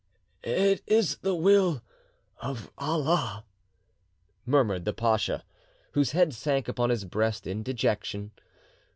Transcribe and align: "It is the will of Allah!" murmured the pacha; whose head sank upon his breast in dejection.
"It 0.43 0.81
is 0.87 1.17
the 1.17 1.35
will 1.35 1.83
of 2.41 2.71
Allah!" 2.79 3.45
murmured 4.47 4.83
the 4.83 4.93
pacha; 4.93 5.43
whose 5.91 6.13
head 6.13 6.33
sank 6.33 6.67
upon 6.67 6.89
his 6.89 7.05
breast 7.05 7.45
in 7.45 7.61
dejection. 7.61 8.31